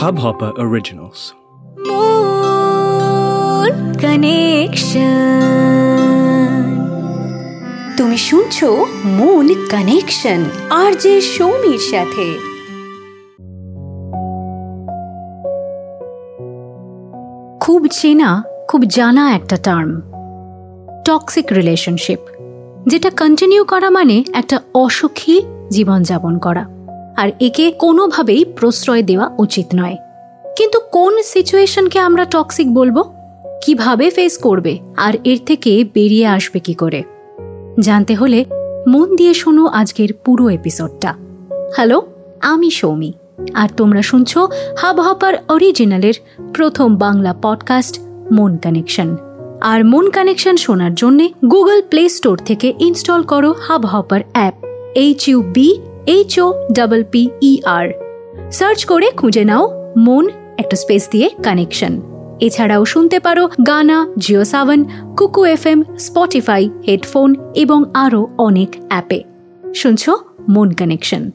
[0.00, 1.34] Hubhopper Originals.
[1.86, 3.70] Moon
[4.00, 5.00] connection
[7.96, 12.38] তুমি শুনছো মূল কানেকশন আর যে সৌমির সাথে।
[17.60, 20.00] খুব চেনা, খুব জানা একটা টার্ম
[21.04, 22.18] টক্সিক রিলেশনশিপ
[22.86, 26.75] যেটা কন্টিনিউ করা মানে একটা অসুখী জীবনযাপন করা।
[27.16, 29.96] আর একে কোনোভাবেই প্রশ্রয় দেওয়া উচিত নয়।
[30.56, 33.02] কিন্তু কোন সিচুয়েশনকে আমরা টক্সিক বলব?
[33.62, 34.78] কীভাবে ফেস করবে?
[34.96, 37.02] আর এর থেকে বেরিয়ে আসবে কি করে?
[37.80, 38.44] জানতে হলে
[38.88, 41.14] মন দিয়ে শোনো আজকের পুরো এপিসোডটা
[41.76, 42.02] হ্যালো
[42.40, 43.12] আমি সৌমি।
[43.54, 44.48] আর তোমরা শুনছো
[44.78, 46.14] হাব হপার অরিজিনালের
[46.54, 48.00] প্রথম বাংলা পডকাস্ট
[48.32, 49.16] মন কানেকশন
[49.60, 53.54] আর মন কানেকশন শোনার জন্য গুগল প্লে স্টোর থেকে ইনস্টল করো
[53.86, 54.54] Hubhopper app
[54.94, 57.88] H U B H O double P E R
[58.52, 62.00] search করে খুঁজে নাও মন একটা স্পেস দিয়ে কানেকশন
[62.40, 64.84] এছাড়াও শুনতে পারো গানা জিও সাভন
[65.16, 69.22] কুকু এফ এম স্পটিফাই হেডফোন এবং আরও অনেক অ্যাপে।
[69.74, 70.10] শুনছ
[70.48, 71.30] মন কানেকশন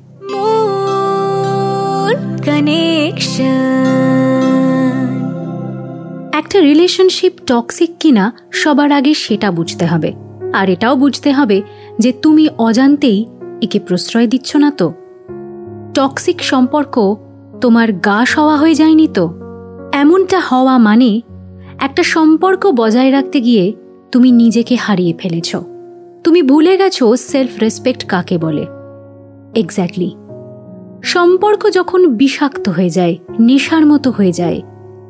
[6.31, 10.13] একটা রিলেশনশিপ টক্সিক কিনা সবার আগে সেটা বুঝতে হবে।
[10.53, 11.61] আর এটাও বুঝতে হবে
[11.99, 13.25] যে তুমি অজান্তেই
[13.61, 14.93] একে প্রশ্রয় দিচ্ছ না তো?
[15.93, 17.15] টক্সিক সম্পর্ক
[17.61, 19.33] তোমার গা সওয়া হয়ে যায়নি তো?
[19.93, 21.21] এমনটা হওয়া মানে
[21.79, 23.73] একটা সম্পর্ক বজায় রাখতে গিয়ে
[24.11, 25.55] তুমি নিজেকে হারিয়ে ফেলেছ।
[26.23, 28.65] তুমি ভুলে গেছো সেলফ রেসপেক্ট কাকে বলে।
[29.55, 30.09] এক্স্যাক্টলি
[31.03, 34.61] সম্পর্ক যখন বিষাক্ত হয়ে যায়, নেশার মতো হয়ে যায়,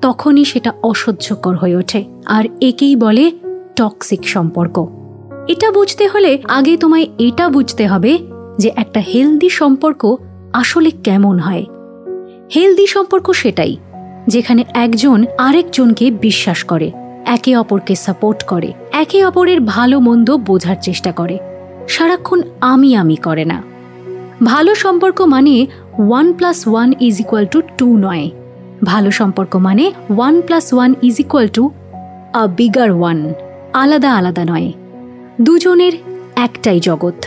[0.01, 3.31] তখনই সেটা অসহ্যকর হয়ে ওঠে, আর একেই বলে
[3.75, 4.87] টক্সিক সম্পর্ক।
[5.47, 8.30] এটা বুঝতে হলে আগে তোমায় এটা বুঝতে হবে
[8.61, 10.01] যে একটা হেলদি সম্পর্ক
[10.53, 11.65] আসলে কেমন হয়।
[12.55, 13.73] হেলদি সম্পর্ক সেটাই,
[14.27, 16.87] যেখানে একজন আরেকজনকে বিশ্বাস করে,
[17.25, 21.35] একে অপরকে সাপোর্ট করে, একে অপরের ভালো মন্দ বোঝার চেষ্টা করে।
[21.87, 23.57] সারাক্ষণ আমি আমি করে না।
[24.43, 25.55] ভালো সম্পর্ক মানে
[26.07, 28.25] one plus one is equal to two নয়।
[28.83, 29.85] ভালো সম্পর্ক মানে
[30.17, 31.63] one plus one is equal to
[32.33, 33.19] a bigger one
[33.73, 34.67] আলাদা আলাদা নয়।
[35.41, 35.93] দুজনের
[36.35, 37.19] একটাই জগৎ।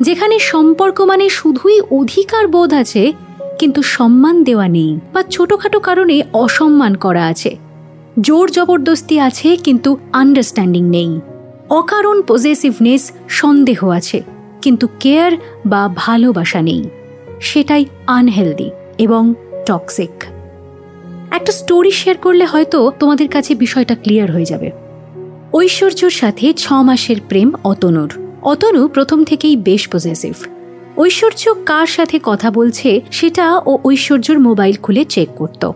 [0.00, 3.12] যেখানে সম্পর্ক মানে শুধুই অধিকার বোধ আছে,
[3.58, 7.56] কিন্তু সম্মান দেওয়া নেই বা ছোটখাটো কারণে অসম্মান করা আছে।
[8.20, 11.20] জোর জবরদস্তি আছে, কিন্তু আন্ডারস্ট্যান্ডিং নেই।
[11.70, 14.22] অকারণ পজেসিভনেস সন্দেহ আছে,
[14.62, 15.32] কিন্তু কেয়ার
[15.66, 16.82] বা ভালোবাসা নেই।
[17.40, 19.34] সেটাই আনহেলদি এবং
[19.66, 20.14] টক্সিক
[21.30, 24.70] একটা স্টোরি শেয়ার করলে হয়তো তোমাদের কাছে বিষয়টা ক্লিয়ার হয়ে যাবে।
[25.54, 30.34] ঐশ্বর্যর সাথে ছ মাসের প্রেম অতনুর। অতনু প্রথম থেকেই বেশ পজেসিভ
[30.98, 35.70] ঐশ্বর্য কার সাথে কথা বলছে সেটা ও ঐশ্বর্যর মোবাইল খুলে চেক করত।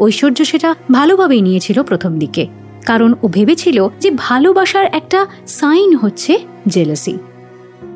[0.00, 2.46] ঐশ্বর্য সেটা ভালোভাবেই নিয়েছিল প্রথম দিকে,
[2.86, 6.38] কারণ ও ভেবেছিল যে ভালোবাসার একটা সাইন হচ্ছে
[6.68, 7.18] জেলাসি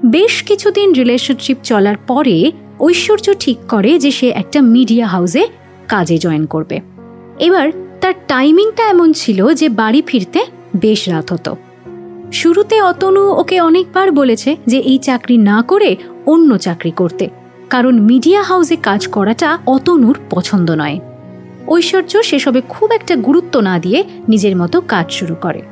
[0.07, 5.47] বেশ কিছুদিন রিলেশনশিপ চলার পরে ঐশ্বর্য ঠিক করে যে সে একটা মিডিয়া হাউসে
[5.89, 6.81] কাজে জয়েন করবে।
[7.39, 10.45] এবার তার টাইমিংটা এমন ছিল যে বাড়ি ফিরতে
[10.77, 11.57] বেশ রাত হতো।
[12.33, 15.97] শুরুতে অতনু ওকে অনেকবার বলেছে যে এই চাকরি না করে
[16.27, 17.29] অন্য চাকরি করতে,
[17.71, 21.01] কারণ মিডিয়া হাউসে কাজ করাটা অতনুর পছন্দ নয়।
[21.69, 25.63] ঐশ্বর্য সেসবে খুব একটা গুরুত্ব না দিয়ে নিজের মতো কাজ শুরু করে।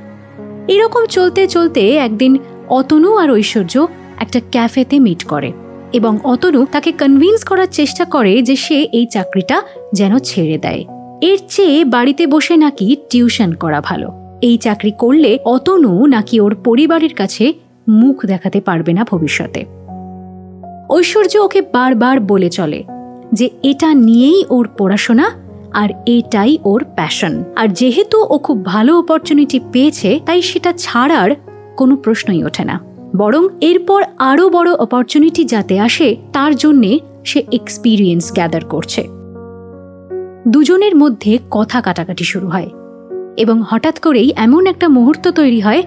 [0.68, 3.86] এরকম চলতে চলতে একদিন অতনু আর ঐশ্বর্য
[4.18, 5.52] একটা ক্যাফেতে মিট করে
[5.92, 9.62] এবং অতনু তাকে কনভিন্স করার চেষ্টা করে যে সে এই চাকরিটা
[9.94, 10.84] যেন ছেড়ে দেয়।
[11.20, 17.14] এর চেয়ে বাড়িতে বসে নাকি টিউশন করা ভালো। এই চাকরি করলে অতনু নাকি ওর পরিবারের
[17.14, 17.52] কাছে
[17.88, 19.64] মুখ দেখাতে পারবে না ভবিষ্যতে।
[20.90, 22.84] ঐশ্বর্য ওকে বারবার বলে চলে
[23.32, 25.30] যে এটা নিয়েই ওর পড়াশোনা
[25.72, 31.30] আর এটাই ওর প্যাশন আর যেহেতু ও খুব ভালো অপরচুনিটি পেয়েছে, তাই সেটা ছাড়ার
[31.76, 32.80] কোনো প্রশ্নই ওঠে না।
[33.16, 39.08] বরং এরপর আরও বড় অপরচুনিটি যাতে আসে, তার জন্যে সে এক্সপিরিয়েন্স গ্যাদার করছে।
[40.48, 42.70] দুজনের মধ্যে কথা কাটাকাটি শুরু হয়।
[43.36, 45.82] এবং হঠাৎ করেই এমন একটা মুহূর্ত তৈরি হয়,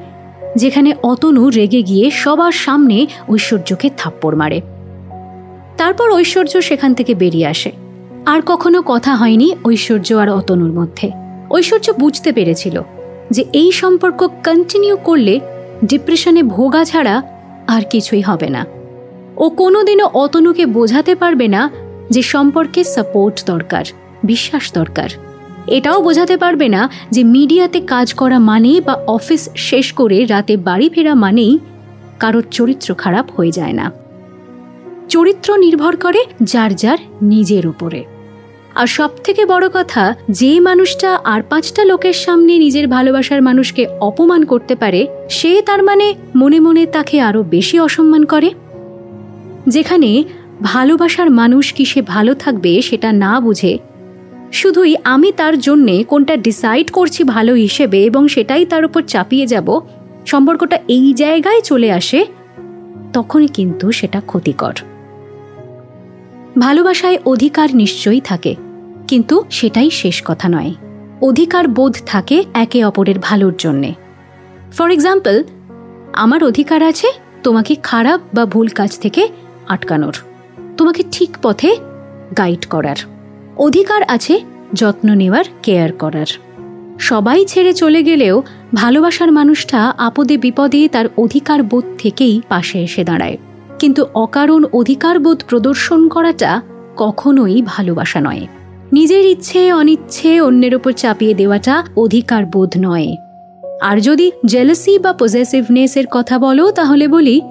[0.56, 4.62] যেখানে অতনু রেগে গিয়ে সবার সামনে ঐশ্বর্যকে থাপ্পড় মারে।
[5.78, 7.72] তারপর ঐশ্বর্য সেখান থেকে বেরিয়ে আসে।
[8.26, 11.12] আর কখনো কথা হয়নি ঐশ্বর্য আর অতনুর মধ্যে।
[11.52, 12.82] ঐশ্বর্য বুঝতে পেরেছিল
[13.32, 15.40] যে এই সম্পর্ক কন্টিনিউ করলে
[15.86, 17.22] ডিপ্রেশনে ভোগা ছাড়া
[17.68, 18.66] আর কিছুই হবে না।
[19.38, 21.70] ও কোনোদিনও অতনুকে বোঝাতে পারবে না
[22.10, 23.86] যে সম্পর্কে সাপোর্ট দরকার,
[24.24, 25.10] বিশ্বাস দরকার।
[25.70, 30.90] এটাও বোঝাতে পারবে না যে মিডিয়াতে কাজ করা মানে বা অফিস শেষ করে রাতে বাড়ি
[30.90, 31.60] ফেরা মানেই
[32.20, 33.92] কারোর চরিত্র খারাপ হয়ে যায় না।
[35.10, 38.04] চরিত্র নির্ভর করে যার যার নিজের উপরে।
[38.76, 44.46] আর সব থেকে বড় কথা যে মানুষটা আর পাঁচটা লোকের সামনে নিজের ভালোবাসার মানুষকে অপমান
[44.46, 48.52] করতে পারে, সে তার মানে মনে মনে তাকে আরও বেশি অসম্মান করে।
[49.68, 50.24] যেখানে
[50.62, 53.78] ভালোবাসার মানুষ কি সে ভালো থাকবে সেটা না বুঝে
[54.52, 59.80] শুধুই আমি তার জন্যে কোনটা ডিসাইড করছি ভালো হিসেবে এবং সেটাই তার উপর চাপিয়ে যাব,
[60.26, 62.26] সম্পর্কটা এই জায়গায় চলে আসে,
[63.14, 64.74] তখনই কিন্তু সেটা ক্ষতিকর।
[66.60, 68.56] ভালোবাসায় অধিকার নিশ্চয়ই থাকে,
[69.08, 70.74] কিন্তু সেটাই শেষ কথা নয়।
[71.22, 73.94] অধিকার বোধ থাকে একে অপরের ভালোর জন্যে।
[74.78, 75.44] ফর এক্সাম্পল
[76.14, 77.08] আমার অধিকার আছে
[77.44, 79.28] তোমাকে খারাপ বা ভুল কাজ থেকে
[79.68, 80.16] আটকানোর।
[80.78, 81.76] তোমাকে ঠিক পথে
[82.38, 82.96] গাইড করার।
[83.60, 84.40] অধিকার আছে
[84.74, 86.26] যত্ন নেওয়ার, কেয়ার করার।
[87.00, 88.44] সবাই ছেড়ে চলে গেলেও
[88.76, 93.38] ভালোবাসার মানুষটা আপদে বিপদে তার অধিকার বোধ থেকেই পাশে এসে দাঁড়ায়।
[93.80, 96.62] কিন্তু অকারণ অধিকার বোধ প্রদর্শন করাটা
[96.98, 98.48] কখনোই ভালোবাসা নয়।
[98.92, 103.16] নিজের ইচ্ছে, অনিচ্ছে অন্যের ওপর চাপিয়ে দেওয়াটা অধিকার বোধ নয়।
[103.82, 107.42] আর যদি জেলাসি বা পজেসিভনেসের কথা বলো, তাহলে বলি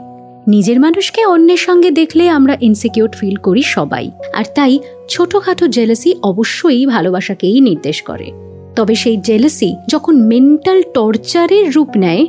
[0.49, 4.79] নিজের মানুষকে অন্যের সঙ্গে দেখলে আমরা ইনসিকিউর ফিল করি সবাই। আর তাই
[5.09, 8.33] ছোটখাটো জেলেসি অবশ্যই ভালোবাসাকেই নির্দেশ করে।
[8.77, 12.27] তবে সেই জেলেসি যখন মেন্টাল টর্চারের রূপ নেয়,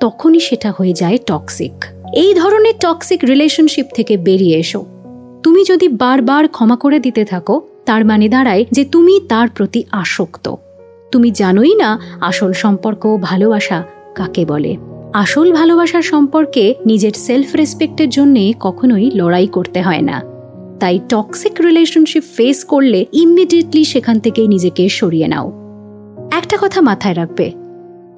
[0.00, 1.84] তখনই সেটা হয়ে যায় টক্সিক
[2.14, 4.84] এই ধরনের টক্সিক রিলেশনশিপ থেকে বেরিয়ে এসো।
[5.42, 10.54] তুমি যদি বারবার ক্ষমা করে দিতে থাকো, তার মানে দাঁড়ায় যে তুমি তার প্রতি আসক্ত।
[11.12, 11.90] তুমি জানোই না
[12.20, 13.82] আসল সম্পর্ক ভালোবাসা
[14.14, 14.76] কাকে বলে।
[15.14, 20.22] আসল ভালোবাসার সম্পর্কে নিজের সেলফ রেসপেক্টের জন্য কখনোই লড়াই করতে হয় না।
[20.80, 25.52] তাই টক্সিক রিলেশনশিপ ফেস করলে ইমিডিয়েটলি সেখান থেকে নিজেকে সরিয়ে নাও।
[26.32, 27.52] একটা কথা মাথায় রাখবে,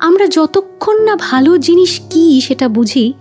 [0.00, 3.12] আমরা যতক্ষণ না ভালো জিনিস কি সেটা বুঝি,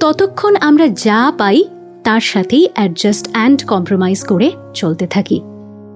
[0.00, 1.64] ততক্ষণ আমরা যা পাই
[2.04, 5.40] তার সাথেই অ্যাডজাস্ট অ্যান্ড কম্প্রোমাইজ করে চলতে থাকি।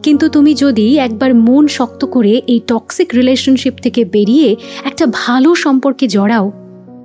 [0.02, 6.06] কিন্তু তুমি যদি একবার মন শক্ত করে এই টক্সিক রিলেশনশিপ থেকে বেরিয়ে একটা ভালো সম্পর্কে
[6.06, 6.52] জড়াও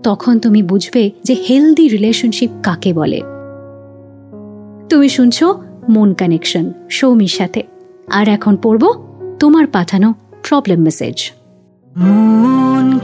[0.05, 3.21] তখন তুমি বুঝবে যে হেলদি রিলেশনশিপ কাকে বলে।
[4.89, 5.43] তুমি শুনছ
[5.89, 7.63] মন কানেকশন সৌমির সাথে।
[8.07, 8.83] আর এখন পড়ব
[9.39, 10.13] তোমার পাঠানো
[10.49, 11.31] প্রবলেম মেসেজ
[11.97, 12.99] মন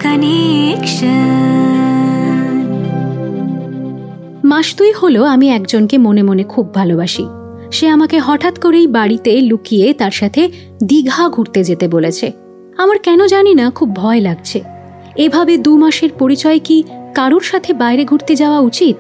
[4.44, 7.26] মাস দুই হলো আমি একজনকে মনে মনে খুব ভালোবাসি।
[7.72, 10.50] সে আমাকে হঠাৎ করেই বাড়িতে লুকিয়ে তার সাথে
[10.84, 12.32] দীঘা ঘুরতে যেতে বলেছে।
[12.78, 14.71] আমার কেন জানি না খুব ভয় লাগছে।
[15.16, 16.84] এভাবে দু মাসের পরিচয় কি
[17.16, 18.98] কারোর সাথে বাইরে ঘুরতে যাওয়া উচিত?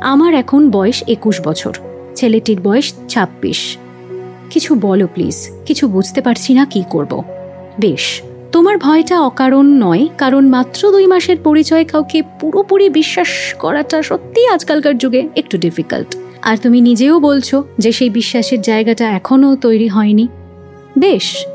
[0.00, 1.74] আমার এখন বয়স একুশ বছর।
[2.16, 3.78] ছেলেটির বয়স ছাব্বিশ।
[4.50, 7.22] কিছু বলো প্লিজ, কিছু বুঝতে পারছি না কি করব।
[7.80, 8.22] বেশ,
[8.52, 14.98] তোমার ভয়টা অকারণ নয়, কারণ মাত্র দুই মাসের পরিচয় কাউকে পুরোপুরি বিশ্বাস করাটা সত্যি আজকালকার
[14.98, 20.28] যুগে একটু ডিফিকাল্ট আর তুমি নিজেও বলছো যে সেই বিশ্বাসের জায়গাটা এখনও তৈরি হয়নি।
[20.98, 21.46] বেশ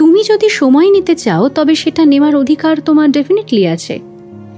[0.00, 4.00] তুমি যদি সময় নিতে চাও, তবে সেটা নেওয়ার অধিকার তোমার ডেফিনেটলি আছে।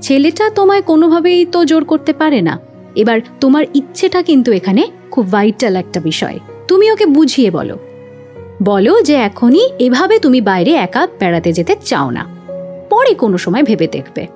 [0.02, 2.58] ছেলেটা তোমায় কোনোভাবেই তো জোর করতে পারে না।
[2.96, 7.78] এবার তোমার ইচ্ছেটা কিন্তু এখানে খুব ভাইটাল একটা বিষয়। তুমি ওকে বুঝিয়ে বলো।
[8.62, 12.26] বলো যে এখনই এভাবে তুমি বাইরে একা বেড়াতে যেতে চাও না।
[12.90, 14.26] পরে কোনো সময় ভেবে দেখবে।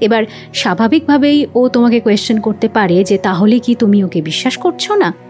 [0.00, 0.24] এবার
[0.54, 5.29] স্বাভাবিকভাবেই ও তোমাকে কোয়েশ্চেন করতে পারে যে তাহলে কি তুমি ওকে বিশ্বাস করছ না?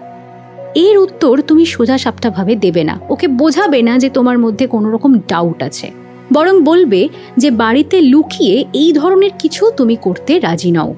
[0.75, 5.18] এর উত্তর তুমি সোজা সাপটাভাবে দেবে না। ওকে বোঝাবে না যে তোমার মধ্যে কোনো রকম
[5.18, 5.90] ডাউট আছে।
[6.33, 10.95] বরং বলবে যে বাড়িতে লুকিয়ে এই ধরনের কিছু তুমি করতে রাজি নও।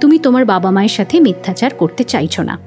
[0.00, 2.58] তুমি তোমার বাবা মায়ের সাথে মিথ্যাচার করতে চাইছো না।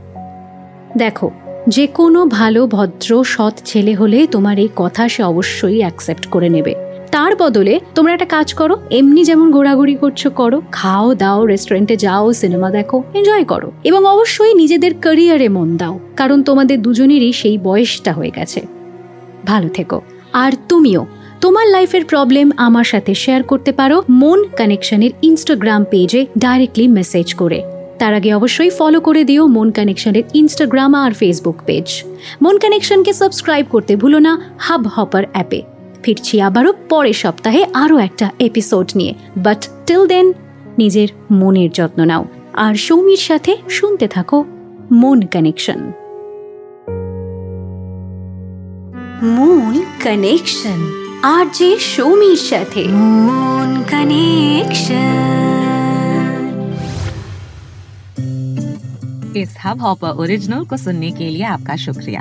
[0.97, 1.31] দেখো,
[1.67, 6.88] যে কোনো ভালো, ভদ্র, সৎ ছেলে হলে তোমার এই কথা সে অবশ্যই অ্যাকসেপ্ট করে নেবে।
[7.11, 12.33] তার বদলে তোমরা একটা কাজ করো, এমনি যেমন ঘোরাঘুরি করছ, করো, খাও, দাও রেস্টুরেন্টে যাও
[12.33, 18.13] সিনেমা দেখো এনজয় করো। এবং অবশ্যই নিজেদের ক্যারিয়ারে মন দাও, কারণ তোমাদের দুজনেরই সেই বয়সটা
[18.13, 18.61] হয়ে গেছে।
[19.45, 20.01] ভালো থেকো।
[20.33, 21.05] আর তুমিও,
[21.41, 27.63] তোমার লাইফের প্রবলেম আমার সাথে শেয়ার করতে পারো, মন কানেকশনের ইনস্টাগ্রাম পেজে ডাইরেক্টলি মেসেজ করে।
[27.99, 32.03] তার আগে অবশ্যই ফলো করে দিও মন কানেকশনের ইনস্টাগ্রাম আর ফেসবুক পেজ
[32.41, 38.26] মন কানেকশনকে সাবস্ক্রাইব করতে ভুলো না হাব হপার অ্যাপে ফিরছি আবারও পরের সপ্তাহে আরও একটা
[38.38, 40.26] এপিসোড নিয়ে বাট টিল দেন
[40.78, 42.24] নিজের মনের যত্ন নাও
[42.56, 44.38] আর সৌমির সাথে শুনতে থাকো
[44.92, 45.80] মন কানেকশন
[49.36, 50.80] মন কানেকশন
[51.26, 52.82] আর যে সৌমির সাথে
[53.26, 55.34] মন কানেকশন
[59.36, 62.20] इस हब हॉपर ओरिजिनल को सुनने के लिए आपका शुक्रिया